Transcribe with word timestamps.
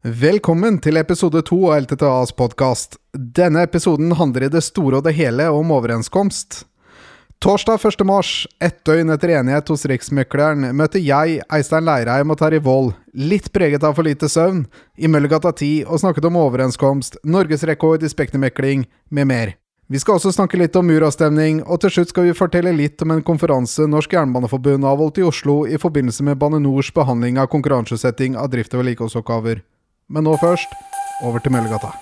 Velkommen 0.00 0.78
til 0.80 0.96
episode 0.96 1.42
to 1.44 1.58
av 1.68 1.82
LTTAs 1.82 2.30
podkast. 2.32 2.94
Denne 3.12 3.66
episoden 3.66 4.14
handler 4.16 4.46
i 4.46 4.48
det 4.48 4.62
store 4.64 4.96
og 4.96 5.04
det 5.04 5.12
hele 5.12 5.44
om 5.52 5.74
overenskomst. 5.76 6.62
Torsdag 7.44 7.84
1. 7.84 8.04
mars, 8.08 8.30
ett 8.64 8.78
døgn 8.88 9.12
etter 9.12 9.34
enighet 9.34 9.68
hos 9.68 9.84
Riksmekleren, 9.84 10.70
møter 10.72 11.04
jeg, 11.04 11.42
Eistein 11.52 11.84
Leirheim 11.84 12.32
og 12.32 12.38
Terje 12.40 12.62
Wold, 12.64 12.94
litt 13.12 13.50
preget 13.52 13.84
av 13.84 13.98
for 13.98 14.08
lite 14.08 14.30
søvn, 14.32 14.62
i 14.96 15.04
Møllergata 15.04 15.52
10 15.52 15.84
og 15.84 16.00
snakket 16.00 16.28
om 16.30 16.38
overenskomst, 16.46 17.18
norgesrekord 17.20 18.00
i 18.00 18.08
spektermekling 18.08 18.86
med 19.12 19.28
mer. 19.28 19.52
Vi 19.92 20.00
skal 20.00 20.16
også 20.16 20.32
snakke 20.32 20.56
litt 20.56 20.78
om 20.80 20.88
muravstemning, 20.88 21.60
og 21.68 21.82
til 21.82 21.92
slutt 21.92 22.14
skal 22.14 22.30
vi 22.30 22.38
fortelle 22.38 22.72
litt 22.72 23.04
om 23.04 23.12
en 23.12 23.20
konferanse 23.26 23.84
Norsk 23.84 24.16
Jernbaneforbund 24.16 24.88
avholdt 24.88 25.20
i 25.20 25.28
Oslo 25.28 25.66
i 25.68 25.76
forbindelse 25.76 26.24
med 26.24 26.40
Bane 26.40 26.62
Nors 26.64 26.88
behandling 26.88 27.36
av 27.36 27.52
konkurranseutsetting 27.52 28.40
av 28.40 28.48
drift- 28.48 28.72
og 28.72 28.80
vedlikeholdsoppgaver. 28.80 29.60
Men 30.10 30.24
nå 30.26 30.36
først, 30.42 30.72
over 31.22 31.38
til 31.44 31.52
Møllergata. 31.54 31.92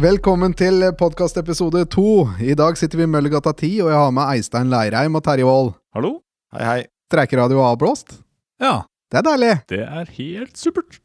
Velkommen 0.00 0.52
til 0.56 0.84
podkastepisode 0.96 1.82
to. 1.92 2.04
I 2.40 2.54
dag 2.56 2.78
sitter 2.78 3.00
vi 3.00 3.04
i 3.04 3.10
Møllergata 3.10 3.52
10, 3.52 3.70
og 3.84 3.90
jeg 3.90 3.98
har 4.00 4.12
med 4.14 4.30
Eistein 4.36 4.70
Leirheim 4.72 5.18
og 5.18 5.24
Terje 5.26 5.44
Wold. 5.46 5.72
Hallo? 5.96 6.12
Hei, 6.54 6.62
hei. 6.64 6.80
Streikeradio 7.10 7.60
avblåst. 7.66 8.20
Ja, 8.62 8.82
Det 9.10 9.18
er 9.18 9.26
deilig. 9.26 9.52
det 9.68 9.80
er 9.82 10.10
helt 10.16 10.56
supert. 10.56 11.00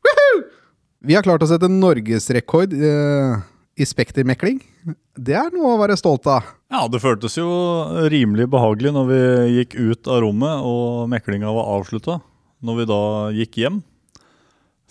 Vi 1.02 1.16
har 1.18 1.24
klart 1.26 1.42
å 1.42 1.50
sette 1.50 1.68
norgesrekord 1.70 2.74
eh, 2.78 3.42
i 3.76 3.86
spektermekling. 3.88 4.62
Det 5.16 5.36
er 5.36 5.52
noe 5.54 5.74
å 5.74 5.80
være 5.82 5.98
stolt 6.00 6.28
av. 6.32 6.48
Ja, 6.72 6.86
det 6.92 7.02
føltes 7.04 7.36
jo 7.38 7.48
rimelig 8.12 8.48
behagelig 8.52 8.94
når 8.96 9.10
vi 9.10 9.20
gikk 9.60 9.76
ut 9.76 10.10
av 10.12 10.22
rommet 10.24 10.64
og 10.68 11.10
meklinga 11.12 11.52
var 11.56 11.74
avslutta. 11.78 12.20
Når 12.66 12.80
vi 12.80 12.88
da 12.90 13.02
gikk 13.36 13.60
hjem. 13.64 13.82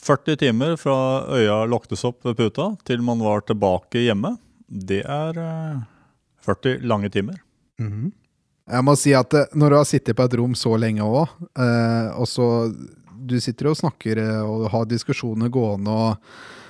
40 0.05 0.37
timer 0.43 0.75
fra 0.77 0.97
øya 1.33 1.63
luktes 1.71 2.05
opp 2.05 2.27
ved 2.29 2.37
puta 2.37 2.75
til 2.85 3.01
man 3.05 3.23
var 3.25 3.47
tilbake 3.49 4.05
hjemme. 4.05 4.35
Det 4.69 5.01
er 5.01 5.41
eh, 5.41 5.81
40 6.45 6.85
lange 6.85 7.09
timer. 7.13 7.41
Jeg 8.65 8.85
må 8.85 8.95
si 8.97 9.15
at 9.17 9.35
eh, 9.37 9.49
når 9.57 9.73
du 9.73 9.79
har 9.79 9.89
sittet 9.89 10.17
på 10.17 10.27
et 10.27 10.37
rom 10.41 10.55
så 10.57 10.75
lenge 10.81 11.05
òg, 11.05 11.33
eh, 11.61 12.13
og 12.17 12.29
så 12.29 12.47
du 13.25 13.37
sitter 13.41 13.71
og 13.71 13.79
snakker 13.81 14.21
eh, 14.21 14.41
og 14.45 14.69
har 14.73 14.87
diskusjoner 14.89 15.53
gående, 15.53 15.93
og 15.93 16.17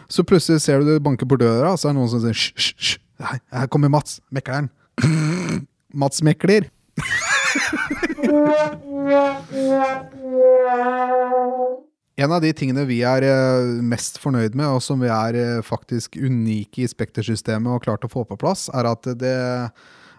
så 0.08 0.24
plutselig 0.26 0.62
ser 0.64 0.80
du 0.80 0.92
det 0.92 1.04
banker 1.04 1.28
på 1.28 1.38
døra, 1.40 1.76
så 1.76 1.88
er 1.88 1.94
det 1.94 2.00
noen 2.00 2.12
som 2.12 2.22
sier 2.24 2.36
hysj. 2.36 2.96
Her 3.54 3.68
kommer 3.72 3.92
Mats, 3.92 4.20
mekleren. 4.34 4.68
Mats 6.04 6.18
Mekler. 6.26 6.62
En 12.14 12.30
av 12.30 12.44
de 12.44 12.52
tingene 12.54 12.84
vi 12.86 13.00
er 13.02 13.24
eh, 13.26 13.80
mest 13.82 14.20
fornøyd 14.22 14.54
med, 14.54 14.68
og 14.70 14.82
som 14.84 15.00
vi 15.02 15.08
er 15.10 15.34
eh, 15.34 15.64
faktisk 15.66 16.14
unike 16.14 16.84
i 16.84 16.90
Spektersystemet 16.90 17.74
og 17.74 17.82
klart 17.82 18.06
å 18.06 18.10
få 18.10 18.22
på 18.28 18.38
plass, 18.38 18.68
er 18.70 18.86
at 18.86 19.08
det 19.18 19.34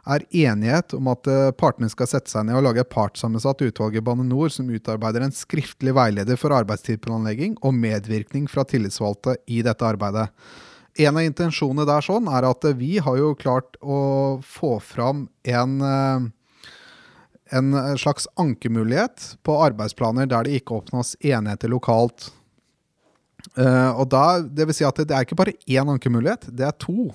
er 0.06 0.26
enighet 0.30 0.94
om 0.98 1.10
at 1.12 1.28
eh, 1.32 1.50
partene 1.58 1.90
skal 1.92 2.10
sette 2.10 2.32
seg 2.32 2.46
ned 2.48 2.60
og 2.60 2.68
lage 2.68 2.84
et 2.84 2.92
partssammensatt 2.92 3.64
utvalg 3.66 3.98
i 3.98 4.04
Bane 4.06 4.26
NOR 4.28 4.54
som 4.54 4.70
utarbeider 4.70 5.26
en 5.26 5.36
skriftlig 5.36 5.96
veileder 5.98 6.40
for 6.40 6.56
arbeidstidplanlegging 6.56 7.58
og 7.66 7.76
medvirkning 7.78 8.48
fra 8.52 8.66
tillitsvalgte 8.70 9.38
i 9.52 9.64
dette 9.66 9.88
arbeidet. 9.88 10.30
En 10.96 11.18
av 11.20 11.26
intensjonene 11.28 11.88
der 11.90 12.06
sånn 12.06 12.30
er 12.32 12.48
at 12.48 12.70
vi 12.80 12.96
har 13.04 13.20
jo 13.20 13.34
klart 13.36 13.76
å 13.84 14.00
få 14.46 14.78
fram 14.84 15.28
en 15.44 15.78
eh, 15.84 16.32
en 17.54 17.76
slags 18.02 18.26
ankemulighet 18.42 19.36
på 19.46 19.54
arbeidsplaner 19.62 20.26
der 20.26 20.48
det 20.48 20.58
ikke 20.58 20.80
oppnås 20.80 21.14
enigheter 21.22 21.70
lokalt. 21.70 22.32
Eh, 23.54 23.92
og 23.94 24.10
da, 24.10 24.42
det 24.42 24.66
vil 24.68 24.78
si 24.78 24.88
at 24.88 25.00
det 25.04 25.14
er 25.14 25.28
ikke 25.28 25.38
bare 25.38 25.56
én 25.70 25.92
ankemulighet, 25.92 26.50
det 26.50 26.66
er 26.68 26.76
to. 26.82 27.12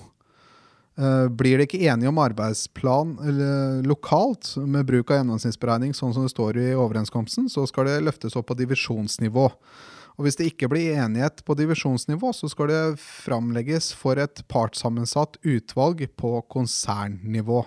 Eh, 0.99 1.27
blir 1.27 1.57
det 1.57 1.69
ikke 1.69 1.85
enige 1.87 2.11
om 2.11 2.19
arbeidsplan 2.19 3.13
eller, 3.23 3.83
lokalt 3.87 4.57
med 4.59 4.85
bruk 4.89 5.11
av 5.11 5.21
gjennomsnittsberegning, 5.21 5.93
sånn 5.95 6.11
som 6.13 6.25
det 6.27 6.33
står 6.33 6.59
i 6.59 6.67
overenskomsten, 6.75 7.47
så 7.49 7.63
skal 7.69 7.87
det 7.87 8.01
løftes 8.03 8.35
opp 8.35 8.49
på 8.51 8.57
divisjonsnivå. 8.59 9.45
Og 10.19 10.25
hvis 10.25 10.35
det 10.37 10.49
ikke 10.51 10.67
blir 10.69 10.99
enighet 10.99 11.39
på 11.47 11.55
divisjonsnivå, 11.55 12.33
så 12.35 12.49
skal 12.51 12.67
det 12.69 12.81
framlegges 12.99 13.93
for 13.95 14.19
et 14.19 14.43
partssammensatt 14.51 15.39
utvalg 15.47 16.03
på 16.19 16.33
konsernnivå 16.51 17.63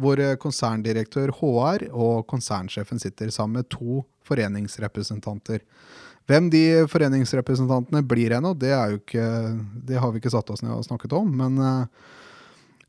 hvor 0.00 0.22
eh, 0.22 0.38
konserndirektør 0.40 1.34
HR 1.40 1.88
og 1.90 2.22
konsernsjefen 2.30 3.02
sitter 3.02 3.34
sammen 3.34 3.60
med 3.60 3.68
to 3.74 4.04
foreningsrepresentanter. 4.24 5.66
Hvem 6.30 6.46
de 6.54 6.62
foreningsrepresentantene 6.88 8.00
blir 8.06 8.36
ennå, 8.38 8.54
det, 8.54 8.70
det 9.10 9.98
har 9.98 10.14
vi 10.14 10.22
ikke 10.22 10.32
satt 10.32 10.54
oss 10.54 10.62
ned 10.62 10.76
og 10.76 10.86
snakket 10.86 11.16
om. 11.18 11.32
Men 11.34 11.58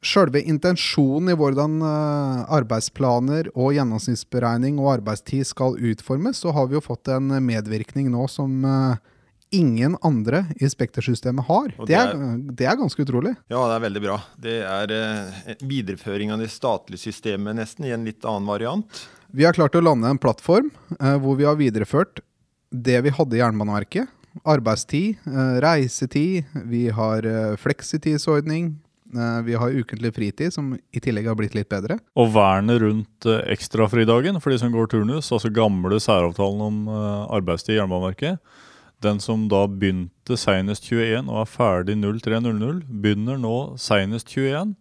sjølve 0.02 0.42
intensjonen 0.50 1.32
i 1.32 1.38
hvordan 1.38 1.78
eh, 1.86 2.42
arbeidsplaner 2.58 3.52
og 3.54 3.76
gjennomsnittsberegning 3.78 4.82
og 4.82 4.96
arbeidstid 4.98 5.46
skal 5.48 5.78
utformes, 5.78 6.42
så 6.42 6.54
har 6.56 6.70
vi 6.70 6.78
jo 6.80 6.84
fått 6.84 7.12
en 7.14 7.30
medvirkning 7.46 8.10
nå 8.14 8.26
som 8.32 8.66
eh, 8.66 8.96
ingen 9.54 9.98
andre 10.02 10.46
i 10.58 10.70
Spektersystemet 10.72 11.46
har. 11.46 11.74
Det 11.86 11.98
er, 11.98 12.16
det 12.50 12.66
er 12.66 12.80
ganske 12.80 13.06
utrolig. 13.06 13.36
Ja, 13.52 13.62
det 13.70 13.78
er 13.78 13.86
veldig 13.86 14.04
bra. 14.08 14.18
Det 14.42 14.58
er 14.66 14.96
eh, 14.98 15.42
en 15.54 15.66
videreføring 15.70 16.34
av 16.34 16.42
det 16.42 16.50
statlige 16.54 17.06
systemet 17.06 17.60
nesten, 17.62 17.86
i 17.86 17.94
en 17.94 18.08
litt 18.08 18.26
annen 18.26 18.50
variant. 18.50 19.06
Vi 19.32 19.46
har 19.46 19.56
klart 19.56 19.78
å 19.78 19.84
lande 19.86 20.10
en 20.12 20.20
plattform 20.20 20.74
hvor 21.00 21.38
vi 21.40 21.46
har 21.48 21.56
videreført 21.56 22.20
det 22.72 22.98
vi 23.06 23.14
hadde 23.16 23.38
i 23.38 23.40
Jernbaneverket. 23.40 24.10
Arbeidstid, 24.48 25.22
reisetid, 25.64 26.52
vi 26.68 26.90
har 26.92 27.24
fleksitidsordning, 27.60 28.74
vi 29.46 29.56
har 29.60 29.74
ukentlig 29.76 30.14
fritid, 30.16 30.54
som 30.54 30.74
i 30.76 31.02
tillegg 31.04 31.28
har 31.28 31.38
blitt 31.40 31.56
litt 31.58 31.70
bedre. 31.72 31.98
Og 32.20 32.32
vernet 32.36 32.82
rundt 32.84 33.28
eh, 33.28 33.42
ekstrafridagen 33.54 34.40
for 34.42 34.54
de 34.54 34.60
som 34.62 34.74
går 34.74 34.92
turnus, 34.92 35.32
altså 35.36 35.52
gamle 35.54 36.00
særavtalen 36.02 36.62
om 36.68 36.82
eh, 36.92 37.24
arbeidstid 37.38 37.76
i 37.76 37.80
Jernbaneverket, 37.80 38.40
den 39.02 39.20
som 39.24 39.48
da 39.52 39.66
begynte 39.68 40.38
senest 40.38 40.86
21 40.88 41.26
og 41.26 41.42
er 41.42 41.50
ferdig 41.50 41.98
03.00, 41.98 42.84
begynner 43.02 43.40
nå 43.42 43.56
senest 43.82 44.30
21. 44.32 44.76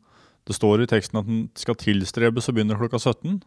Det 0.49 0.57
står 0.57 0.85
i 0.85 0.91
teksten 0.91 1.21
at 1.21 1.29
den 1.29 1.45
skal 1.59 1.79
tilstrebes 1.81 2.51
og 2.51 2.57
begynner 2.57 2.81
klokka 2.81 3.01
17. 3.01 3.41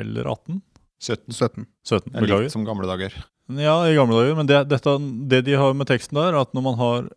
Eller 0.00 0.26
18. 0.26 0.62
17. 1.04 1.30
17. 1.30 1.66
17, 1.84 2.12
Det 2.12 2.24
er 2.24 2.42
litt 2.46 2.54
som 2.54 2.64
gamle 2.66 2.88
dager. 2.88 3.14
Ja, 3.52 3.76
i 3.86 3.94
gamle 3.96 4.16
dager. 4.18 4.38
Men 4.38 4.48
det, 4.48 4.62
dette, 4.72 4.96
det 5.30 5.44
de 5.46 5.58
har 5.60 5.76
med 5.76 5.88
teksten 5.90 6.18
der, 6.18 6.32
er 6.32 6.42
at 6.42 6.54
når 6.56 6.64
man 6.64 6.78
har 6.80 7.10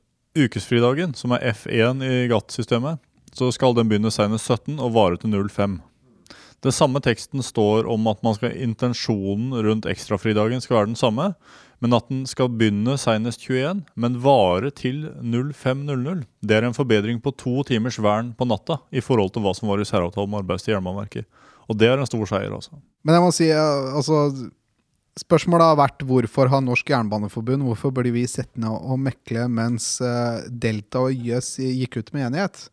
ukesfridagen, 0.45 1.13
som 1.17 1.33
er 1.35 1.43
F1 1.53 2.03
i 2.05 2.27
GATT-systemet, 2.31 3.01
så 3.37 3.51
skal 3.53 3.75
den 3.77 3.89
begynne 3.89 4.11
senest 4.13 4.49
17 4.49 4.79
og 4.79 4.93
vare 4.95 5.19
til 5.21 5.33
05. 5.33 5.79
Den 6.65 6.73
samme 6.73 6.99
teksten 7.05 7.43
står 7.45 7.85
om 7.91 8.07
at 8.09 8.23
skal, 8.39 8.55
intensjonen 8.57 9.53
rundt 9.53 9.85
ekstrafridagen 9.85 10.61
skal 10.63 10.79
være 10.79 10.89
den 10.89 10.97
samme, 10.99 11.33
men 11.79 11.93
at 11.93 12.07
den 12.09 12.23
skal 12.25 12.49
begynne 12.49 12.95
senest 12.97 13.43
21, 13.45 13.83
men 13.93 14.17
vare 14.23 14.71
til 14.73 15.05
05.00. 15.21 16.23
Det 16.41 16.57
er 16.57 16.65
en 16.65 16.77
forbedring 16.77 17.21
på 17.21 17.35
to 17.37 17.61
timers 17.67 17.99
vern 18.01 18.33
på 18.33 18.47
natta 18.49 18.79
i 18.89 19.03
forhold 19.05 19.35
til 19.35 19.45
hva 19.45 19.53
som 19.53 19.69
var 19.69 19.81
i 19.81 19.85
særavtalen 19.85 20.33
med 20.33 20.41
arbeidstid 20.41 20.73
i 20.73 20.75
Jernbaneverket. 20.75 21.29
Og 21.67 21.77
det 21.77 21.91
er 21.91 21.99
en 21.99 22.09
stor 22.09 22.25
seier, 22.25 22.53
altså. 22.53 22.79
Men 23.05 23.17
jeg 23.17 23.23
må 23.23 23.31
si, 23.35 23.49
eh, 23.51 23.95
altså 23.95 24.31
Spørsmålet 25.17 25.71
har 25.71 25.79
vært 25.79 26.03
hvorfor 26.05 26.49
har 26.51 26.61
Norsk 26.61 26.91
Jernbaneforbund 26.93 27.65
Hvorfor 27.65 27.93
blir 27.95 28.13
vi 28.13 28.27
sittende 28.29 28.69
og 28.69 28.99
mekle 29.01 29.47
mens 29.49 29.95
eh, 30.03 30.45
Delta 30.47 31.07
og 31.07 31.15
YS 31.15 31.57
gikk 31.63 31.99
ut 32.01 32.11
med 32.13 32.29
enighet? 32.29 32.67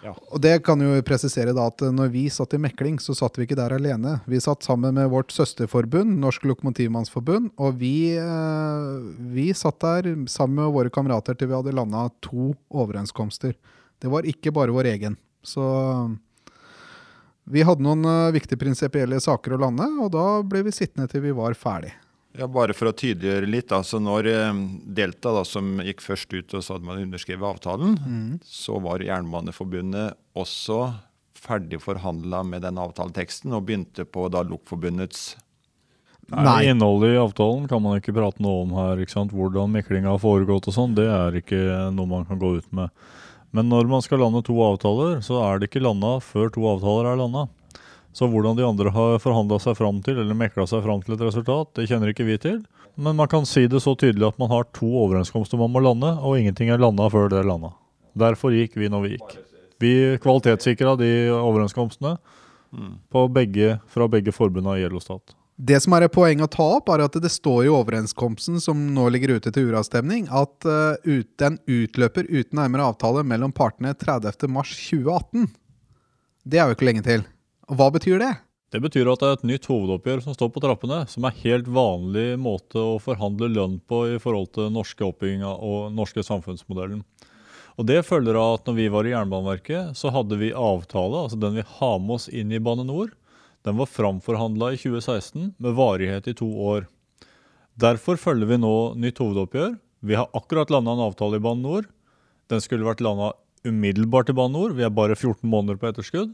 Ja. 0.00 0.14
Og 0.32 0.40
det 0.40 0.54
kan 0.64 0.80
jo 0.80 0.94
presisere 1.04 1.52
da 1.56 1.66
at 1.68 1.82
når 1.92 2.08
vi 2.14 2.22
satt 2.32 2.54
i 2.56 2.60
mekling, 2.60 2.96
så 3.02 3.12
satt 3.16 3.36
vi 3.36 3.44
ikke 3.44 3.58
der 3.58 3.74
alene. 3.76 4.16
Vi 4.30 4.40
satt 4.40 4.64
sammen 4.64 4.96
med 4.96 5.10
vårt 5.12 5.32
søsterforbund, 5.34 6.14
Norsk 6.22 6.46
Lokomotivmannsforbund, 6.48 7.50
og 7.60 7.76
vi, 7.82 8.16
eh, 8.16 8.94
vi 9.34 9.50
satt 9.56 9.80
der 9.84 10.08
sammen 10.24 10.62
med 10.62 10.72
våre 10.76 10.92
kamerater 10.92 11.36
til 11.36 11.50
vi 11.50 11.58
hadde 11.58 11.76
landa 11.76 12.08
to 12.24 12.54
overenskomster. 12.72 13.56
Det 14.00 14.08
var 14.08 14.24
ikke 14.24 14.54
bare 14.56 14.72
vår 14.72 14.88
egen. 14.94 15.20
Så 15.44 15.60
vi 17.44 17.64
hadde 17.66 17.84
noen 17.84 18.04
eh, 18.04 18.30
viktige 18.36 18.60
prinsipielle 18.60 19.20
saker 19.22 19.56
å 19.56 19.60
lande, 19.64 19.88
og 20.02 20.12
da 20.14 20.26
ble 20.46 20.64
vi 20.68 20.74
sittende 20.74 21.08
til 21.10 21.24
vi 21.24 21.34
var 21.36 21.56
ferdig. 21.58 21.92
Ja, 22.38 22.46
Bare 22.46 22.74
for 22.78 22.90
å 22.90 22.94
tydeliggjøre 22.94 23.48
litt. 23.50 23.72
altså 23.74 23.98
Når 24.02 24.28
eh, 24.30 24.64
Delta, 24.86 25.32
da, 25.34 25.44
som 25.44 25.80
gikk 25.82 26.02
først 26.04 26.32
ut 26.36 26.54
og 26.54 26.64
sa 26.64 26.76
at 26.78 26.86
man 26.86 27.02
underskrev 27.02 27.42
avtalen, 27.46 27.96
så 28.46 28.78
var 28.82 29.02
Jernbaneforbundet 29.02 30.14
også 30.38 30.92
ferdig 31.40 31.80
forhandla 31.80 32.42
med 32.44 32.62
den 32.66 32.78
avtaleteksten 32.78 33.54
og 33.56 33.64
begynte 33.66 34.04
på 34.04 34.28
da 34.28 34.44
Lokforbundets 34.44 35.32
Nei. 36.30 36.68
Innholdet 36.70 37.16
i 37.16 37.18
avtalen 37.18 37.64
kan 37.66 37.82
man 37.82 37.96
ikke 37.98 38.14
prate 38.14 38.38
noe 38.44 38.60
om 38.62 38.74
her. 38.76 39.00
ikke 39.02 39.16
sant? 39.16 39.32
Hvordan 39.34 39.72
meklinga 39.74 40.12
har 40.12 40.20
foregått 40.22 40.68
og 40.70 40.76
sånn, 40.76 40.94
det 40.94 41.08
er 41.10 41.40
ikke 41.40 41.58
noe 41.96 42.06
man 42.06 42.28
kan 42.28 42.38
gå 42.38 42.52
ut 42.60 42.68
med. 42.76 42.92
Men 43.56 43.70
når 43.70 43.88
man 43.90 44.02
skal 44.04 44.22
lande 44.22 44.42
to 44.46 44.54
avtaler, 44.62 45.18
så 45.26 45.40
er 45.42 45.58
det 45.58 45.70
ikke 45.70 45.82
landa 45.82 46.18
før 46.22 46.52
to 46.54 46.66
avtaler 46.70 47.10
er 47.10 47.18
landa. 47.18 47.48
Så 48.14 48.26
hvordan 48.30 48.58
de 48.58 48.66
andre 48.66 48.90
har 48.94 49.18
forhandla 49.22 49.58
seg 49.62 49.76
fram 49.78 50.00
til, 50.06 50.18
eller 50.18 50.38
mekla 50.38 50.66
seg 50.70 50.82
fram 50.86 51.02
til 51.02 51.14
et 51.14 51.24
resultat, 51.28 51.70
det 51.78 51.86
kjenner 51.90 52.10
ikke 52.10 52.26
vi 52.26 52.38
til. 52.42 52.60
Men 52.98 53.18
man 53.18 53.30
kan 53.30 53.46
si 53.46 53.66
det 53.70 53.82
så 53.82 53.94
tydelig 53.98 54.26
at 54.28 54.38
man 54.42 54.50
har 54.50 54.66
to 54.76 54.88
overenskomster 55.04 55.58
man 55.60 55.70
må 55.74 55.82
lande, 55.82 56.10
og 56.18 56.38
ingenting 56.38 56.70
er 56.70 56.82
landa 56.82 57.06
før 57.10 57.30
det 57.30 57.40
er 57.40 57.50
landa. 57.50 57.72
Derfor 58.18 58.54
gikk 58.54 58.74
vi 58.78 58.90
når 58.90 59.04
vi 59.06 59.12
gikk. 59.14 59.36
Vi 59.80 59.92
kvalitetssikra 60.22 60.96
de 61.00 61.10
overenskomstene 61.32 62.16
på 63.10 63.26
begge, 63.32 63.78
fra 63.90 64.06
begge 64.10 64.34
forbundene 64.34 64.78
i 64.78 64.84
Gjelostat. 64.84 65.34
Det 65.60 65.76
som 65.84 65.92
er 65.92 66.06
et 66.06 66.12
poeng 66.14 66.40
å 66.40 66.48
ta 66.48 66.64
opp, 66.78 66.88
er 66.88 67.02
at 67.04 67.16
det 67.20 67.28
står 67.28 67.66
i 67.66 67.72
overenskomsten 67.72 68.62
som 68.64 68.78
nå 68.94 69.10
ligger 69.12 69.34
ute 69.36 69.50
til 69.52 69.68
uravstemning, 69.68 70.24
at 70.32 70.64
uh, 70.64 70.96
den 71.36 71.58
utløper 71.68 72.24
uten 72.30 72.56
nærmere 72.56 72.86
avtale 72.88 73.26
mellom 73.28 73.52
partene 73.52 73.92
30.3.2018. 73.92 75.50
Det 76.48 76.62
er 76.62 76.70
jo 76.70 76.78
ikke 76.78 76.88
lenge 76.88 77.04
til. 77.04 77.26
Hva 77.68 77.90
betyr 77.92 78.22
det? 78.22 78.32
Det 78.72 78.80
betyr 78.80 79.10
at 79.12 79.20
det 79.20 79.28
er 79.28 79.36
et 79.36 79.48
nytt 79.50 79.68
hovedoppgjør 79.68 80.24
som 80.24 80.36
står 80.36 80.52
på 80.54 80.62
trappene, 80.64 81.02
som 81.10 81.26
er 81.28 81.38
helt 81.42 81.68
vanlig 81.68 82.28
måte 82.40 82.80
å 82.80 82.96
forhandle 83.02 83.50
lønn 83.52 83.80
på 83.84 84.04
i 84.14 84.18
forhold 84.22 84.54
til 84.56 84.72
norske 84.72 85.04
oppbygginga 85.04 85.50
og 85.50 85.90
norske 85.92 86.24
samfunnsmodellen. 86.24 87.02
Og 87.76 87.86
Det 87.88 88.00
følger 88.06 88.36
av 88.38 88.58
at 88.58 88.68
når 88.68 88.76
vi 88.78 88.88
var 88.92 89.06
i 89.08 89.12
Jernbaneverket, 89.12 89.96
så 89.98 90.12
hadde 90.14 90.40
vi 90.40 90.54
avtale, 90.56 91.26
altså 91.26 91.36
den 91.40 91.60
vi 91.60 91.66
har 91.76 91.98
med 92.00 92.16
oss 92.16 92.28
inn 92.32 92.52
i 92.52 92.60
Bane 92.62 92.86
NOR, 92.86 93.12
den 93.66 93.76
var 93.76 93.90
framforhandla 93.90 94.72
i 94.72 94.80
2016 94.80 95.54
med 95.58 95.76
varighet 95.76 96.28
i 96.28 96.34
to 96.34 96.48
år. 96.48 96.86
Derfor 97.80 98.16
følger 98.20 98.48
vi 98.48 98.60
nå 98.60 98.74
nytt 99.00 99.20
hovedoppgjør. 99.20 99.76
Vi 100.00 100.16
har 100.16 100.30
akkurat 100.36 100.72
landa 100.72 100.94
en 100.96 101.04
avtale 101.04 101.36
i 101.36 101.44
Bane 101.44 101.60
NOR. 101.60 101.88
Den 102.48 102.62
skulle 102.64 102.88
vært 102.88 103.02
landa 103.04 103.34
umiddelbart 103.64 104.32
i 104.32 104.36
Bane 104.36 104.56
NOR. 104.56 104.72
Vi 104.76 104.84
er 104.86 104.92
bare 104.92 105.16
14 105.16 105.44
måneder 105.44 105.80
på 105.80 105.90
etterskudd. 105.90 106.32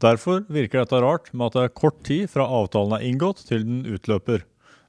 Derfor 0.00 0.44
virker 0.48 0.82
dette 0.82 1.00
rart 1.00 1.32
med 1.32 1.50
at 1.50 1.56
det 1.56 1.64
er 1.66 1.76
kort 1.76 1.98
tid 2.08 2.28
fra 2.32 2.46
avtalen 2.48 2.96
er 2.96 3.04
inngått 3.08 3.44
til 3.48 3.64
den 3.66 3.82
utløper. 3.88 4.44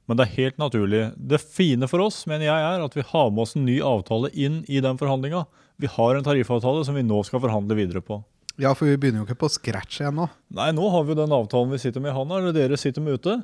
Men 0.08 0.18
det 0.18 0.26
er 0.26 0.36
helt 0.38 0.60
naturlig. 0.60 1.02
Det 1.16 1.40
fine 1.40 1.88
for 1.88 2.04
oss 2.04 2.24
mener 2.28 2.48
jeg 2.48 2.68
er 2.68 2.84
at 2.84 2.96
vi 2.96 3.04
har 3.12 3.30
med 3.30 3.44
oss 3.44 3.56
en 3.56 3.66
ny 3.68 3.78
avtale 3.84 4.32
inn 4.32 4.62
i 4.68 4.80
den 4.84 5.00
forhandlinga. 5.00 5.44
Vi 5.80 5.90
har 5.90 6.16
en 6.16 6.26
tariffavtale 6.26 6.84
som 6.88 6.96
vi 6.96 7.04
nå 7.06 7.20
skal 7.28 7.42
forhandle 7.44 7.76
videre 7.78 8.04
på. 8.04 8.22
Ja, 8.62 8.70
for 8.78 8.86
vi 8.86 8.94
begynner 9.00 9.22
jo 9.22 9.26
ikke 9.26 9.40
på 9.42 9.50
scratch 9.50 10.04
nå. 10.14 10.28
Nei, 10.54 10.68
nå 10.76 10.86
har 10.92 11.02
vi 11.02 11.16
jo 11.16 11.18
den 11.18 11.34
avtalen 11.34 11.72
vi 11.72 11.80
sitter 11.82 12.02
med 12.02 12.12
i 12.12 12.14
handa, 12.14 12.38
eller 12.38 12.54
dere 12.54 12.78
sitter 12.78 13.02
med 13.02 13.18
ute. 13.18 13.40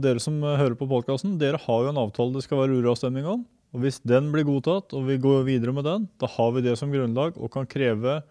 Dere 0.00 0.22
som 0.22 0.38
eh, 0.40 0.56
hører 0.56 0.78
på 0.80 0.88
podkasten, 0.88 1.34
dere 1.40 1.60
har 1.60 1.82
jo 1.84 1.90
en 1.90 2.00
avtale 2.00 2.32
det 2.32 2.46
skal 2.46 2.62
være 2.62 2.78
uravstemning 2.80 3.28
om. 3.28 3.42
Og 3.76 3.82
Hvis 3.82 4.00
den 4.08 4.30
blir 4.32 4.46
godtatt, 4.48 4.94
og 4.96 5.04
vi 5.10 5.18
går 5.20 5.44
videre 5.44 5.74
med 5.76 5.84
den, 5.84 6.06
da 6.16 6.30
har 6.38 6.54
vi 6.56 6.64
det 6.64 6.78
som 6.80 6.94
grunnlag 6.94 7.36
og 7.36 7.52
kan 7.52 7.68
kreve 7.68 8.22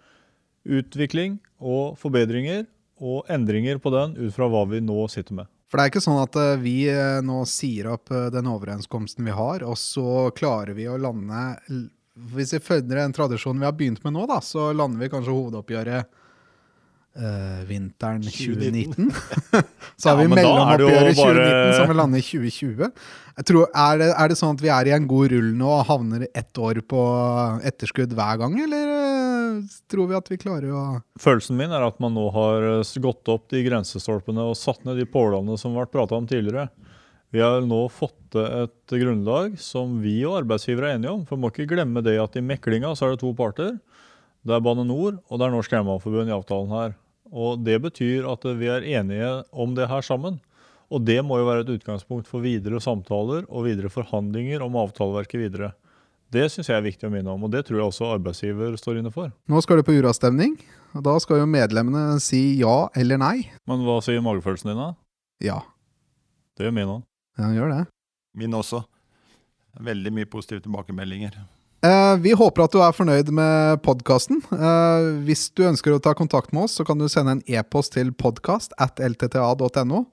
utvikling 0.65 1.37
og 1.61 1.99
forbedringer 2.01 2.63
og 2.97 3.29
endringer 3.29 3.77
på 3.83 3.91
den 3.93 4.15
ut 4.17 4.33
fra 4.33 4.47
hva 4.49 4.63
vi 4.71 4.81
nå 4.81 5.05
sitter 5.13 5.43
med. 5.43 5.51
For 5.69 5.77
det 5.77 5.85
er 5.85 5.93
ikke 5.93 6.05
sånn 6.07 6.23
at 6.23 6.39
eh, 6.41 6.55
vi 6.63 6.77
eh, 6.89 7.21
nå 7.21 7.43
sier 7.51 7.91
opp 7.93 8.09
den 8.33 8.49
overenskomsten 8.49 9.29
vi 9.29 9.35
har, 9.35 9.61
og 9.61 9.77
så 9.77 10.31
klarer 10.33 10.73
vi 10.73 10.89
å 10.89 10.97
lande 10.97 11.51
hvis 12.15 12.53
vi 12.55 12.61
følger 12.63 13.01
en 13.03 13.15
tradisjon 13.15 13.59
vi 13.59 13.67
har 13.67 13.75
begynt 13.75 14.03
med 14.05 14.15
nå, 14.15 14.27
da, 14.29 14.39
så 14.43 14.69
lander 14.75 15.01
vi 15.03 15.11
kanskje 15.11 15.35
hovedoppgjøret 15.35 16.07
uh, 17.19 17.61
vinteren 17.67 18.23
2019. 18.23 19.11
så 19.97 20.09
har 20.09 20.15
ja, 20.15 20.21
vi 20.21 20.29
mellomoppgjøret 20.31 21.19
bare... 21.19 21.35
2019 21.35 21.75
som 21.75 21.91
vi 21.91 21.97
lander 21.99 22.21
i 22.21 22.25
2020. 22.25 23.05
Tror, 23.43 23.67
er, 23.67 23.99
det, 23.99 24.09
er, 24.13 24.31
det, 24.31 24.39
sånn 24.39 24.55
at 24.55 24.63
vi 24.63 24.71
er 24.71 24.89
i 24.89 24.95
en 24.95 25.09
god 25.11 25.33
rull 25.35 25.51
nå 25.59 25.71
og 25.75 25.85
havner 25.89 26.27
ett 26.31 26.61
år 26.61 26.79
på 26.87 27.03
etterskudd 27.67 28.15
hver 28.15 28.39
gang, 28.45 28.57
eller 28.63 28.95
uh, 28.95 29.75
tror 29.91 30.11
vi 30.11 30.19
at 30.19 30.31
vi 30.31 30.39
klarer 30.39 30.71
å 30.71 30.85
Følelsen 31.21 31.59
min 31.59 31.75
er 31.75 31.83
at 31.83 31.99
man 32.03 32.15
nå 32.15 32.29
har 32.35 32.65
eh, 32.73 32.95
gått 33.03 33.27
opp 33.31 33.47
de 33.51 33.61
grensestolpene 33.63 34.49
og 34.49 34.57
satt 34.59 34.83
ned 34.87 34.99
de 34.99 35.07
pålene 35.07 35.55
som 35.59 35.75
ble 35.75 35.87
prata 35.91 36.17
om 36.17 36.27
tidligere. 36.27 36.69
Vi 37.35 37.41
har 37.43 37.65
nå 37.67 37.81
fått 37.91 38.15
til 38.31 38.45
et 38.63 38.93
grunnlag 39.01 39.57
som 39.59 39.97
vi 39.99 40.21
og 40.23 40.37
arbeidsgivere 40.37 40.93
er 40.93 40.99
enige 41.01 41.11
om. 41.11 41.23
For 41.27 41.35
vi 41.35 41.43
må 41.43 41.49
ikke 41.51 41.67
glemme 41.67 41.99
det 42.05 42.13
at 42.21 42.37
i 42.39 42.43
meklinga 42.43 42.93
så 42.95 43.09
er 43.09 43.15
det 43.15 43.23
to 43.25 43.33
parter. 43.35 43.73
Det 44.45 44.53
er 44.55 44.61
Bane 44.63 44.85
NOR 44.87 45.17
og 45.17 45.39
det 45.41 45.43
er 45.43 45.51
Norsk 45.51 45.73
Jernbaneforbund 45.73 46.31
i 46.31 46.35
avtalen 46.35 46.71
her. 46.71 46.93
Og 47.35 47.59
Det 47.65 47.75
betyr 47.83 48.27
at 48.31 48.45
vi 48.55 48.69
er 48.71 48.87
enige 49.01 49.31
om 49.51 49.73
det 49.75 49.89
her 49.91 50.05
sammen. 50.05 50.37
Og 50.87 51.03
det 51.03 51.17
må 51.25 51.41
jo 51.41 51.47
være 51.49 51.65
et 51.65 51.73
utgangspunkt 51.73 52.29
for 52.29 52.45
videre 52.45 52.79
samtaler 52.79 53.43
og 53.49 53.65
videre 53.65 53.91
forhandlinger 53.91 54.63
om 54.63 54.77
avtaleverket 54.79 55.41
videre. 55.41 55.71
Det 56.31 56.45
syns 56.53 56.69
jeg 56.69 56.77
er 56.77 56.85
viktig 56.85 57.09
å 57.09 57.11
minne 57.11 57.33
om, 57.33 57.43
og 57.43 57.51
det 57.51 57.65
tror 57.65 57.81
jeg 57.81 57.89
også 57.89 58.13
arbeidsgiver 58.13 58.77
står 58.79 59.01
inne 59.01 59.11
for. 59.13 59.33
Nå 59.51 59.59
skal 59.65 59.81
du 59.81 59.85
på 59.87 59.97
uravstemning, 59.97 60.55
og 60.95 61.03
da 61.03 61.17
skal 61.19 61.41
jo 61.41 61.49
medlemmene 61.49 62.21
si 62.23 62.61
ja 62.61 62.87
eller 62.95 63.19
nei. 63.19 63.35
Men 63.67 63.83
hva 63.83 63.99
sier 64.05 64.23
magefølelsen 64.23 64.71
din 64.71 64.81
da? 64.81 64.89
Ja. 65.43 65.59
Det 66.55 66.69
gjør 66.69 66.77
min 66.79 66.95
òg. 66.95 67.03
Ja, 67.35 67.47
han 67.47 67.57
gjør 67.57 67.73
det. 67.73 67.81
Min 68.39 68.55
også. 68.55 68.83
Veldig 69.83 70.13
mye 70.15 70.29
positive 70.31 70.63
tilbakemeldinger. 70.63 71.35
Eh, 71.85 72.15
vi 72.23 72.31
håper 72.33 72.63
at 72.65 72.73
du 72.73 72.79
er 72.81 72.95
fornøyd 72.95 73.29
med 73.35 73.81
podkasten. 73.85 74.39
Eh, 74.55 75.09
hvis 75.27 75.49
du 75.53 75.65
ønsker 75.67 75.93
å 75.93 76.01
ta 76.01 76.15
kontakt 76.17 76.53
med 76.55 76.65
oss, 76.65 76.77
så 76.79 76.85
kan 76.87 76.97
du 76.97 77.09
sende 77.11 77.37
en 77.37 77.43
e-post 77.45 77.93
til 77.97 78.13
podkast 78.15 78.73
at 78.81 79.01
ltta.no. 79.03 80.05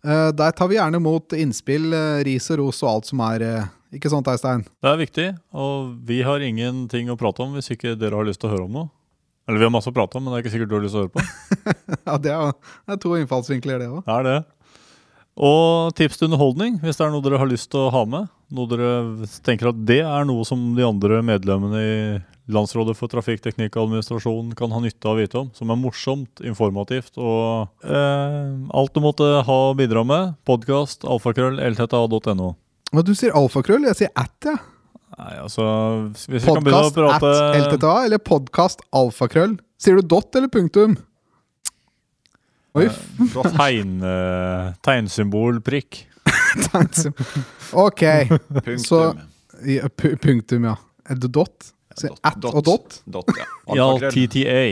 Eh, 0.00 0.30
der 0.32 0.54
tar 0.56 0.70
vi 0.70 0.78
gjerne 0.78 1.02
imot 1.02 1.34
innspill, 1.36 1.92
eh, 1.92 2.22
ris 2.24 2.48
og 2.54 2.62
ros 2.62 2.80
og 2.86 2.92
alt 2.94 3.10
som 3.10 3.20
er. 3.26 3.44
Eh, 3.44 3.68
ikke 3.98 4.12
sant, 4.12 4.30
Eistein? 4.30 4.64
Det 4.80 4.88
er 4.88 5.02
viktig, 5.02 5.26
og 5.52 5.92
vi 6.06 6.22
har 6.22 6.40
ingenting 6.46 7.10
å 7.10 7.18
prate 7.18 7.42
om 7.44 7.58
hvis 7.58 7.72
ikke 7.74 7.98
dere 7.98 8.16
har 8.16 8.24
lyst 8.24 8.40
til 8.40 8.48
å 8.48 8.54
høre 8.54 8.68
om 8.70 8.78
noe. 8.78 8.90
Eller 9.48 9.58
vi 9.58 9.66
har 9.66 9.74
masse 9.74 9.90
å 9.90 9.94
prate 9.96 10.16
om, 10.16 10.24
men 10.24 10.32
det 10.32 10.38
er 10.38 10.44
ikke 10.44 10.54
sikkert 10.54 10.70
du 10.70 10.76
har 10.78 10.84
lyst 10.84 10.94
til 10.94 11.02
å 11.02 11.04
høre 11.04 11.14
på. 11.16 11.24
ja, 12.06 12.16
det 12.22 12.32
er, 12.32 12.52
det 12.86 12.96
er 12.96 13.02
to 13.02 13.16
innfallsvinkler, 13.18 13.82
det 13.82 13.90
òg. 13.90 14.00
Det 14.06 14.16
er 14.16 14.28
det. 14.28 14.38
Og 15.38 15.94
tips 15.96 16.18
til 16.18 16.28
underholdning, 16.28 16.80
hvis 16.82 16.98
det 16.98 17.06
er 17.06 17.12
noe 17.14 17.24
dere 17.24 17.38
har 17.40 17.48
lyst 17.48 17.70
til 17.72 17.84
å 17.86 17.92
ha 17.94 18.02
med. 18.08 18.26
Noe 18.50 18.68
dere 18.70 19.28
tenker 19.46 19.70
at 19.70 19.78
det 19.86 20.00
er 20.02 20.26
noe 20.28 20.44
som 20.48 20.72
de 20.76 20.84
andre 20.86 21.20
medlemmene 21.24 21.80
i 21.80 21.94
Landsrådet 22.50 22.96
for 22.98 23.06
trafikk, 23.06 23.44
teknikk 23.44 23.76
og 23.76 23.84
administrasjon 23.84 24.48
kan 24.58 24.72
ha 24.74 24.80
nytte 24.82 25.06
av 25.06 25.14
å 25.14 25.20
vite 25.20 25.38
om. 25.38 25.52
Som 25.54 25.70
er 25.70 25.78
morsomt, 25.78 26.42
informativt 26.42 27.14
og 27.20 27.70
eh, 27.86 28.50
alt 28.74 28.96
du 28.96 29.00
måtte 29.04 29.28
ha 29.46 29.58
å 29.68 29.76
bidra 29.78 30.02
med. 30.02 30.34
Podkast, 30.48 31.06
alfakrøll, 31.06 31.60
ltta.no. 31.62 32.50
Og 32.90 33.06
du 33.06 33.14
sier 33.14 33.36
alfakrøll, 33.38 33.86
jeg 33.86 34.00
sier 34.02 34.12
at, 34.18 34.34
jeg. 34.42 34.58
Ja. 34.58 34.76
Nei, 35.20 35.34
altså 35.42 35.64
prate 36.14 36.44
Podkast 36.46 36.98
at 37.02 37.24
LTTA 37.58 37.94
eller 38.06 38.20
podkast 38.24 38.84
alfakrøll? 38.94 39.56
Sier 39.80 39.98
du 39.98 40.06
dot 40.14 40.36
eller 40.38 40.48
punktum? 40.52 40.94
Eh, 42.78 42.98
tegn, 43.56 43.98
uh, 44.04 44.70
tegnsymbolprikk. 44.86 46.04
ok. 47.72 48.02
Punktum. 48.38 48.78
Så, 48.78 49.00
ja, 49.66 49.88
punktum, 49.96 50.68
ja. 50.70 50.76
Er 51.10 51.18
det 51.18 51.32
dot? 51.34 51.72
Ja, 52.00 52.08
dot, 52.08 52.20
at 52.22 52.44
og 52.54 52.62
dot? 52.64 53.00
dot 53.10 53.32
ja. 53.36 53.48
ja, 53.74 53.88
TTA. 53.98 54.62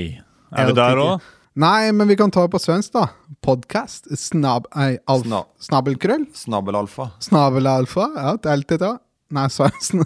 Er 0.54 0.70
vi 0.70 0.76
der 0.78 1.02
òg? 1.02 1.26
Nei, 1.58 1.90
men 1.90 2.06
vi 2.06 2.14
kan 2.14 2.30
ta 2.30 2.44
det 2.46 2.52
på 2.54 2.60
svensk, 2.62 2.92
da. 2.94 3.08
Podcast. 3.42 4.06
Snab... 4.14 4.68
Nei, 4.76 4.92
alf, 5.10 5.26
Sna 5.26 5.42
snabelkrøll? 5.66 6.28
Snabelalfa. 6.38 7.10
Snabelalfa, 7.26 8.06
ja. 8.14 8.36
Det 8.38 8.52
alltid 8.52 8.84
det. 8.84 8.94
Nei, 9.34 9.48
svensk. 9.56 9.98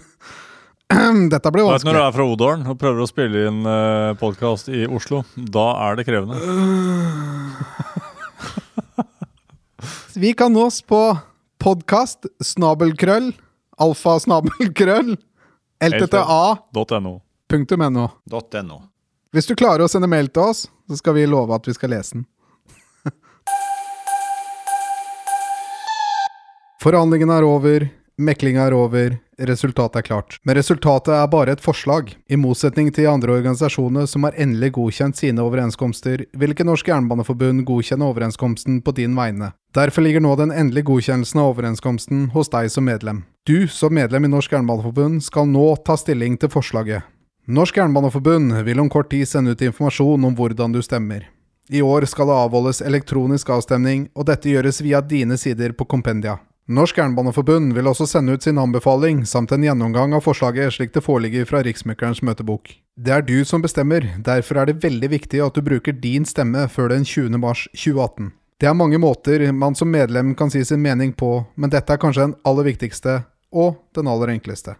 Dette 1.29 1.53
blir 1.53 1.69
vanskelig. 1.69 1.93
Når 1.93 1.99
du 1.99 2.03
er 2.07 2.17
fra 2.17 2.25
Odalen 2.25 2.67
og 2.73 2.81
prøver 2.81 3.05
å 3.05 3.09
spille 3.09 3.47
inn 3.51 3.61
eh, 3.69 4.17
podkast 4.17 4.73
i 4.73 4.87
Oslo, 4.89 5.21
da 5.37 5.69
er 5.85 6.01
det 6.01 6.09
krevende. 6.09 6.41
Vi 10.15 10.33
kan 10.33 10.53
nås 10.53 10.81
på 10.81 11.17
podkast, 11.57 12.25
snabelkrøll, 12.43 13.33
alfasnabelkrøll, 13.77 15.17
ltta.no. 15.83 17.21
.no. 17.89 18.09
.no. 18.63 18.81
Hvis 19.33 19.47
du 19.49 19.55
klarer 19.57 19.83
å 19.85 19.87
sende 19.89 20.07
mail 20.09 20.27
til 20.29 20.41
oss, 20.43 20.69
så 20.89 20.95
skal 20.99 21.13
vi 21.17 21.25
love 21.25 21.55
at 21.55 21.67
vi 21.67 21.73
skal 21.73 21.89
lese 21.95 22.13
den. 22.19 22.25
Forhandlingene 26.85 27.33
er 27.41 27.43
over. 27.47 27.89
Meklinga 28.21 28.67
er 28.69 28.73
over, 28.77 29.17
resultatet 29.41 29.95
er 30.03 30.05
klart. 30.05 30.37
Men 30.45 30.55
resultatet 30.59 31.13
er 31.17 31.27
bare 31.33 31.51
et 31.57 31.63
forslag. 31.65 32.13
I 32.29 32.37
motsetning 32.37 32.93
til 32.93 33.09
andre 33.09 33.33
organisasjoner 33.39 34.05
som 34.05 34.23
har 34.27 34.37
endelig 34.37 34.71
godkjent 34.77 35.17
sine 35.17 35.41
overenskomster, 35.41 36.29
vil 36.37 36.53
ikke 36.53 36.67
Norsk 36.69 36.87
Jernbaneforbund 36.93 37.65
godkjenne 37.65 38.05
overenskomsten 38.13 38.85
på 38.85 38.91
din 39.01 39.17
vegne. 39.17 39.49
Derfor 39.73 40.05
ligger 40.05 40.21
nå 40.21 40.35
den 40.37 40.51
endelige 40.51 40.85
godkjennelsen 40.85 41.39
av 41.41 41.55
overenskomsten 41.55 42.27
hos 42.35 42.51
deg 42.53 42.69
som 42.69 42.85
medlem. 42.85 43.23
Du 43.49 43.67
som 43.67 43.95
medlem 43.97 44.27
i 44.27 44.29
Norsk 44.29 44.53
Jernbaneforbund 44.53 45.23
skal 45.25 45.47
nå 45.49 45.65
ta 45.81 45.95
stilling 45.97 46.37
til 46.37 46.51
forslaget. 46.53 47.01
Norsk 47.49 47.79
Jernbaneforbund 47.81 48.53
vil 48.67 48.79
om 48.79 48.89
kort 48.93 49.09
tid 49.09 49.25
sende 49.27 49.55
ut 49.55 49.63
informasjon 49.65 50.29
om 50.29 50.35
hvordan 50.37 50.75
du 50.75 50.81
stemmer. 50.85 51.25
I 51.73 51.81
år 51.81 52.05
skal 52.05 52.29
det 52.29 52.35
avholdes 52.37 52.83
elektronisk 52.85 53.49
avstemning, 53.49 54.11
og 54.13 54.27
dette 54.29 54.51
gjøres 54.51 54.81
via 54.83 55.01
dine 55.01 55.39
sider 55.41 55.73
på 55.73 55.87
Kompendia. 55.89 56.37
Norsk 56.69 57.01
Jernbaneforbund 57.01 57.73
vil 57.73 57.89
også 57.89 58.05
sende 58.07 58.37
ut 58.37 58.45
sin 58.45 58.61
anbefaling 58.61 59.25
samt 59.27 59.51
en 59.51 59.65
gjennomgang 59.65 60.13
av 60.13 60.21
forslaget 60.23 60.77
slik 60.77 60.93
det 60.93 61.03
foreligger 61.03 61.49
fra 61.49 61.63
Riksmeklerens 61.65 62.21
møtebok. 62.23 62.75
Det 62.95 63.11
er 63.11 63.25
du 63.25 63.41
som 63.43 63.65
bestemmer, 63.65 64.05
derfor 64.21 64.61
er 64.61 64.69
det 64.69 64.83
veldig 64.85 65.09
viktig 65.17 65.41
at 65.43 65.57
du 65.57 65.65
bruker 65.65 65.97
din 65.97 66.29
stemme 66.29 66.69
før 66.69 66.93
den 66.93 67.03
20. 67.03 67.41
mars 67.41 67.65
2018. 67.73 68.31
Det 68.63 68.69
er 68.69 68.77
mange 68.79 68.95
måter 68.95 69.41
man 69.51 69.75
som 69.75 69.89
medlem 69.91 70.29
kan 70.39 70.47
si 70.51 70.61
sin 70.65 70.79
mening 70.81 71.09
på, 71.13 71.43
men 71.59 71.67
dette 71.69 71.91
er 71.91 71.99
kanskje 71.99 72.29
den 72.29 72.35
aller 72.47 72.63
viktigste, 72.63 73.15
og 73.51 73.73
den 73.91 74.07
aller 74.07 74.29
enkleste. 74.31 74.77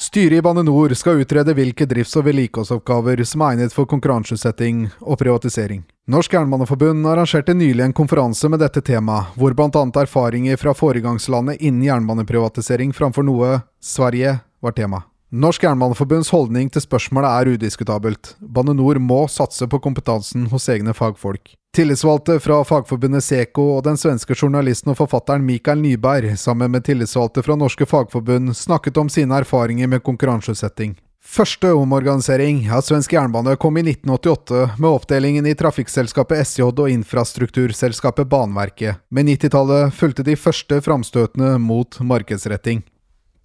Styret 0.00 0.38
i 0.38 0.40
Bane 0.40 0.62
NOR 0.64 0.94
skal 0.96 1.20
utrede 1.20 1.52
hvilke 1.52 1.84
drifts- 1.84 2.16
og 2.16 2.24
vedlikeholdsoppgaver 2.30 3.20
som 3.28 3.44
er 3.44 3.58
egnet 3.58 3.76
for 3.76 3.84
konkurranseutsetting 3.90 4.86
og 5.02 5.18
privatisering. 5.20 5.82
Norsk 6.08 6.32
Jernbaneforbund 6.32 7.04
arrangerte 7.12 7.52
nylig 7.52 7.84
en 7.84 7.92
konferanse 7.92 8.48
med 8.48 8.64
dette 8.64 8.80
temaet, 8.80 9.36
hvor 9.36 9.52
bl.a. 9.52 9.84
erfaringer 10.00 10.56
fra 10.56 10.72
foregangslandet 10.72 11.60
innen 11.60 11.84
jernbaneprivatisering 11.90 12.96
framfor 12.96 13.28
noe 13.28 13.60
Sverige 13.84 14.38
var 14.64 14.72
tema. 14.80 15.02
Norsk 15.34 15.64
Jernbaneforbunds 15.64 16.28
holdning 16.30 16.68
til 16.70 16.84
spørsmålet 16.84 17.26
er 17.26 17.56
udiskutabelt. 17.56 18.36
Bane 18.38 18.70
NOR 18.78 19.00
må 19.02 19.24
satse 19.26 19.66
på 19.66 19.80
kompetansen 19.82 20.44
hos 20.52 20.68
egne 20.70 20.94
fagfolk. 20.94 21.50
Tillitsvalgte 21.74 22.36
fra 22.38 22.60
fagforbundet 22.62 23.26
Seko 23.26 23.64
og 23.74 23.82
den 23.88 23.98
svenske 23.98 24.36
journalisten 24.38 24.94
og 24.94 25.00
forfatteren 25.00 25.42
Mikael 25.42 25.82
Nyberg, 25.82 26.30
sammen 26.38 26.70
med 26.70 26.86
tillitsvalgte 26.86 27.42
fra 27.42 27.58
norske 27.58 27.90
fagforbund, 27.90 28.54
snakket 28.54 29.02
om 29.02 29.10
sine 29.10 29.42
erfaringer 29.42 29.90
med 29.90 30.06
konkurranseutsetting. 30.06 30.94
Første 31.18 31.74
omorganisering 31.74 32.68
av 32.70 32.86
svensk 32.86 33.18
jernbane 33.18 33.58
kom 33.58 33.80
i 33.80 33.82
1988 33.82 34.78
med 34.78 34.92
oppdelingen 34.92 35.50
i 35.50 35.58
trafikkselskapet 35.58 36.46
SJ 36.46 36.68
og 36.70 36.86
infrastrukturselskapet 36.86 38.30
Banverket. 38.30 39.02
Med 39.10 39.26
90-tallet 39.34 39.90
fulgte 39.90 40.22
de 40.22 40.38
første 40.38 40.78
framstøtene 40.86 41.56
mot 41.58 41.98
markedsretting. 41.98 42.86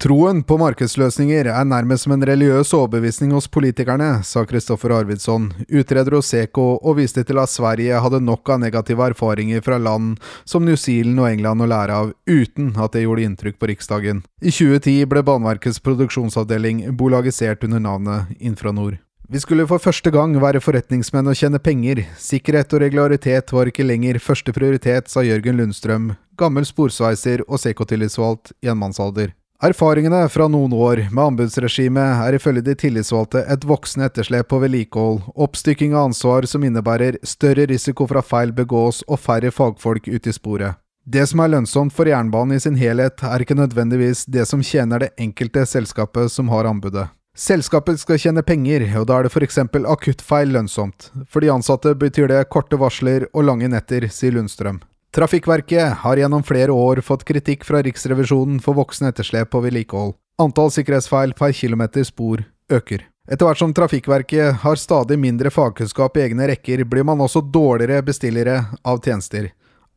Troen 0.02 0.40
på 0.42 0.56
markedsløsninger 0.58 1.46
er 1.46 1.66
nærmest 1.70 2.08
som 2.08 2.16
en 2.16 2.24
religiøs 2.26 2.72
overbevisning 2.74 3.30
hos 3.36 3.46
politikerne, 3.46 4.08
sa 4.26 4.40
Kristoffer 4.50 4.90
Arvidsson, 4.96 5.44
utreder 5.70 6.16
hos 6.16 6.32
Seko, 6.32 6.64
og 6.82 6.96
viste 6.98 7.22
til 7.22 7.38
at 7.38 7.52
Sverige 7.52 8.00
hadde 8.02 8.18
nok 8.26 8.50
av 8.50 8.58
negative 8.64 9.04
erfaringer 9.12 9.62
fra 9.62 9.76
land 9.78 10.16
som 10.42 10.64
New 10.66 10.74
Zealand 10.74 11.22
og 11.22 11.28
England 11.28 11.62
å 11.62 11.68
lære 11.70 11.98
av, 12.02 12.10
uten 12.26 12.72
at 12.82 12.96
det 12.96 13.04
gjorde 13.04 13.28
inntrykk 13.28 13.60
på 13.60 13.68
Riksdagen. 13.70 14.24
I 14.42 14.50
2010 14.50 15.06
ble 15.12 15.22
Baneverkets 15.28 15.78
produksjonsavdeling 15.86 16.88
bolagisert 16.98 17.62
under 17.62 17.78
navnet 17.84 18.32
Infranor. 18.40 18.96
Vi 19.30 19.40
skulle 19.44 19.68
for 19.70 19.78
første 19.78 20.10
gang 20.10 20.34
være 20.42 20.60
forretningsmenn 20.64 21.30
og 21.30 21.38
tjene 21.38 21.60
penger. 21.62 22.02
Sikkerhet 22.18 22.74
og 22.74 22.82
regularitet 22.82 23.54
var 23.54 23.70
ikke 23.70 23.86
lenger 23.86 24.18
første 24.18 24.50
prioritet, 24.50 25.06
sa 25.06 25.22
Jørgen 25.22 25.62
Lundstrøm, 25.62 26.10
gammel 26.34 26.66
sporsveiser 26.66 27.46
og 27.46 27.62
Seko-tillitsvalgt 27.62 28.50
i 28.66 28.72
en 28.74 28.82
mannsalder. 28.82 29.30
Erfaringene 29.62 30.24
fra 30.26 30.48
noen 30.50 30.72
år 30.74 31.04
med 31.14 31.20
anbudsregimet 31.22 32.24
er 32.24 32.34
ifølge 32.34 32.64
de 32.66 32.72
tillitsvalgte 32.74 33.44
et 33.46 33.62
voksende 33.62 34.08
etterslep 34.08 34.48
på 34.50 34.58
vedlikehold, 34.58 35.20
oppstykking 35.38 35.94
av 35.94 36.08
ansvar 36.08 36.48
som 36.50 36.66
innebærer 36.66 37.20
større 37.22 37.68
risiko 37.70 38.08
for 38.10 38.18
at 38.18 38.26
feil 38.26 38.50
begås 38.56 39.04
og 39.06 39.22
færre 39.22 39.54
fagfolk 39.54 40.10
ute 40.10 40.32
i 40.32 40.34
sporet. 40.34 40.82
Det 41.06 41.22
som 41.30 41.44
er 41.44 41.54
lønnsomt 41.54 41.94
for 41.94 42.10
jernbanen 42.10 42.58
i 42.58 42.60
sin 42.66 42.74
helhet, 42.74 43.22
er 43.22 43.46
ikke 43.46 43.60
nødvendigvis 43.60 44.26
det 44.26 44.48
som 44.50 44.66
tjener 44.66 45.06
det 45.06 45.12
enkelte 45.14 45.62
selskapet 45.66 46.34
som 46.34 46.50
har 46.50 46.66
anbudet. 46.66 47.06
Selskapet 47.38 48.02
skal 48.02 48.18
tjene 48.18 48.42
penger, 48.42 48.82
og 48.98 49.06
da 49.06 49.20
er 49.20 49.28
det 49.28 49.30
f.eks. 49.30 49.62
akuttfeil 49.62 50.50
lønnsomt. 50.58 51.12
For 51.30 51.38
de 51.38 51.54
ansatte 51.54 51.94
betyr 51.94 52.34
det 52.34 52.48
korte 52.50 52.82
varsler 52.82 53.30
og 53.30 53.46
lange 53.46 53.70
netter, 53.70 54.10
sier 54.10 54.34
Lundstrøm. 54.34 54.82
Trafikkverket 55.12 55.92
har 55.92 56.16
gjennom 56.16 56.42
flere 56.42 56.72
år 56.72 57.02
fått 57.04 57.26
kritikk 57.28 57.66
fra 57.68 57.82
Riksrevisjonen 57.84 58.62
for 58.64 58.78
voksende 58.78 59.10
etterslep 59.12 59.50
på 59.52 59.60
vedlikehold. 59.60 60.14
Antall 60.40 60.72
sikkerhetsfeil 60.72 61.34
per 61.36 61.52
kilometer 61.52 62.06
spor 62.08 62.40
øker. 62.72 63.04
Etter 63.28 63.44
hvert 63.44 63.60
som 63.60 63.74
Trafikkverket 63.76 64.62
har 64.64 64.80
stadig 64.80 65.18
mindre 65.20 65.52
fagkunnskap 65.52 66.16
i 66.16 66.24
egne 66.24 66.48
rekker, 66.48 66.86
blir 66.88 67.04
man 67.04 67.20
også 67.20 67.44
dårligere 67.44 68.00
bestillere 68.08 68.56
av 68.88 69.04
tjenester. 69.04 69.50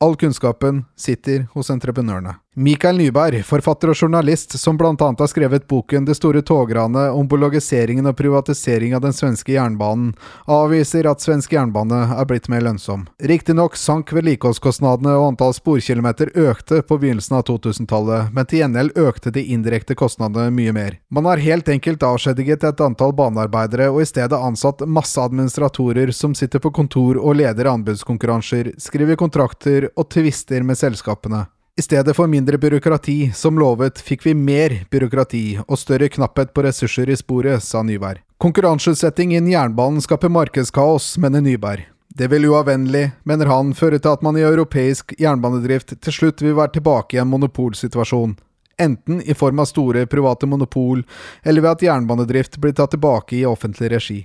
All 0.03 0.19
kunnskapen 0.19 0.83
sitter 0.99 1.47
hos 1.55 1.71
entreprenørene. 1.71 2.35
Mikael 2.57 2.95
Nyberg, 2.95 3.41
forfatter 3.43 3.89
og 3.91 3.97
journalist, 3.99 4.53
som 4.55 4.77
bl.a. 4.79 4.95
har 4.95 5.27
skrevet 5.27 5.65
boken 5.67 6.05
Det 6.07 6.13
store 6.15 6.39
togranet 6.39 7.11
om 7.11 7.27
biologiseringen 7.27 8.07
og 8.07 8.15
privatisering 8.15 8.93
av 8.95 9.01
den 9.03 9.11
svenske 9.11 9.51
jernbanen, 9.51 10.13
avviser 10.47 11.09
at 11.11 11.19
svensk 11.19 11.51
jernbane 11.51 11.97
er 12.15 12.29
blitt 12.29 12.47
mer 12.47 12.63
lønnsom. 12.63 13.09
Riktignok 13.19 13.75
sank 13.75 14.13
vedlikeholdskostnadene 14.15 15.17
og 15.17 15.33
antall 15.33 15.51
sporkilometer 15.57 16.31
økte 16.31 16.79
på 16.79 16.95
begynnelsen 17.01 17.35
av 17.35 17.43
2000-tallet, 17.49 18.31
men 18.31 18.47
til 18.47 18.61
gjengjeld 18.61 18.95
økte 19.03 19.33
de 19.35 19.43
indirekte 19.51 19.97
kostnadene 19.99 20.47
mye 20.55 20.75
mer. 20.77 20.95
Man 21.11 21.27
har 21.27 21.43
helt 21.43 21.67
enkelt 21.67 22.07
avskjediget 22.07 22.63
et 22.69 22.85
antall 22.85 23.11
banearbeidere 23.19 23.89
og 23.91 23.99
i 24.05 24.07
stedet 24.07 24.39
ansatt 24.39 24.85
masse 24.87 25.19
administratorer 25.19 26.15
som 26.15 26.31
sitter 26.31 26.63
på 26.63 26.71
kontor 26.79 27.19
og 27.19 27.35
leder 27.41 27.67
anbudskonkurranser, 27.73 28.71
skriver 28.79 29.19
kontrakter 29.19 29.89
og 29.91 30.07
tvister 30.15 30.63
med 30.63 30.79
selskapene. 30.79 31.43
I 31.77 31.81
stedet 31.81 32.15
for 32.15 32.27
mindre 32.27 32.57
byråkrati, 32.57 33.31
som 33.35 33.59
lovet, 33.59 33.99
fikk 33.99 34.21
vi 34.25 34.33
mer 34.33 34.85
byråkrati 34.91 35.57
og 35.65 35.75
større 35.75 36.07
knapphet 36.07 36.53
på 36.55 36.63
ressurser 36.63 37.09
i 37.11 37.17
sporet, 37.19 37.63
sa 37.63 37.81
Nyberg. 37.83 38.21
Konkurranseutsetting 38.39 39.33
innen 39.35 39.51
jernbanen 39.51 39.99
skaper 40.01 40.31
markedskaos, 40.31 41.17
mener 41.19 41.43
Nyberg. 41.43 41.83
Det 42.07 42.29
vil 42.31 42.47
uavvendelig, 42.47 43.09
mener 43.27 43.51
han, 43.51 43.73
føre 43.75 43.99
til 43.99 44.13
at 44.15 44.23
man 44.23 44.39
i 44.39 44.45
europeisk 44.47 45.11
jernbanedrift 45.19 45.97
til 45.99 46.15
slutt 46.15 46.45
vil 46.45 46.55
være 46.55 46.77
tilbake 46.77 47.17
i 47.17 47.19
en 47.19 47.33
monopolsituasjon. 47.33 48.37
Enten 48.79 49.19
i 49.19 49.35
form 49.35 49.59
av 49.59 49.67
store 49.67 50.07
private 50.07 50.47
monopol, 50.47 51.03
eller 51.43 51.59
ved 51.59 51.73
at 51.73 51.87
jernbanedrift 51.89 52.55
blir 52.63 52.71
tatt 52.71 52.95
tilbake 52.95 53.35
i 53.35 53.43
offentlig 53.51 53.91
regi. 53.91 54.21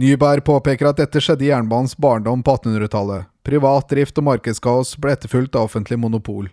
Nyberg 0.00 0.40
påpeker 0.48 0.88
at 0.88 1.04
dette 1.04 1.20
skjedde 1.20 1.44
i 1.44 1.52
jernbanens 1.52 1.98
barndom 2.00 2.40
på 2.40 2.56
1800-tallet. 2.56 3.28
Privat 3.46 3.86
drift 3.92 4.16
og 4.18 4.24
markedskaos 4.26 4.96
ble 4.98 5.12
etterfulgt 5.14 5.54
av 5.54 5.68
offentlig 5.68 6.00
monopol. 6.02 6.48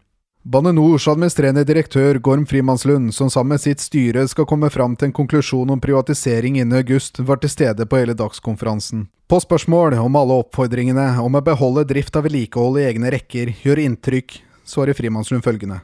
Bane 0.46 0.74
Nors 0.76 1.08
administrerende 1.08 1.64
direktør 1.66 2.20
Gorm 2.22 2.44
Frimannslund, 2.46 3.14
som 3.16 3.30
sammen 3.34 3.56
med 3.56 3.62
sitt 3.64 3.80
styre 3.82 4.26
skal 4.28 4.46
komme 4.46 4.68
fram 4.70 4.94
til 4.94 5.08
en 5.08 5.16
konklusjon 5.16 5.72
om 5.74 5.80
privatisering 5.82 6.60
innen 6.60 6.78
august, 6.78 7.18
var 7.18 7.40
til 7.42 7.50
stede 7.50 7.88
på 7.90 7.98
hele 7.98 8.14
dagskonferansen. 8.20 9.08
På 9.26 9.40
spørsmål 9.42 9.96
om 10.04 10.18
alle 10.20 10.36
oppfordringene 10.44 11.08
om 11.24 11.40
å 11.40 11.42
beholde 11.42 11.86
drift 11.90 12.20
av 12.20 12.28
vedlikehold 12.28 12.78
i 12.82 12.86
egne 12.92 13.14
rekker 13.16 13.56
gjør 13.64 13.82
inntrykk, 13.88 14.36
svarer 14.68 14.94
Frimannslund 15.00 15.42
følgende. 15.48 15.80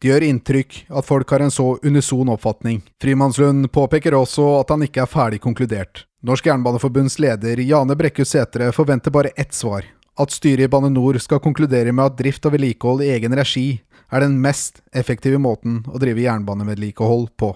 Det 0.00 0.08
gjør 0.08 0.24
inntrykk 0.30 0.78
at 0.88 1.08
folk 1.08 1.34
har 1.34 1.44
en 1.44 1.52
så 1.52 1.66
unison 1.84 2.30
oppfatning. 2.32 2.80
Frimannslund 3.02 3.68
påpeker 3.74 4.16
også 4.16 4.46
at 4.62 4.72
han 4.72 4.86
ikke 4.86 5.04
er 5.04 5.12
ferdig 5.12 5.42
konkludert. 5.44 6.06
Norsk 6.24 6.48
Jernbaneforbunds 6.48 7.18
leder 7.20 7.60
Jane 7.60 7.98
Brekkhus 7.98 8.32
Sætre 8.32 8.70
forventer 8.72 9.12
bare 9.12 9.34
ett 9.36 9.52
svar. 9.52 9.84
At 10.14 10.30
styret 10.30 10.68
i 10.68 10.70
Bane 10.70 10.92
NOR 10.94 11.18
skal 11.18 11.42
konkludere 11.42 11.90
med 11.90 12.04
at 12.06 12.18
drift 12.20 12.46
og 12.46 12.54
vedlikehold 12.54 13.02
i 13.02 13.10
egen 13.16 13.34
regi 13.34 13.66
er 14.14 14.22
den 14.22 14.36
mest 14.38 14.78
effektive 14.94 15.40
måten 15.42 15.80
å 15.90 15.98
drive 15.98 16.22
jernbanevedlikehold 16.22 17.32
på. 17.40 17.50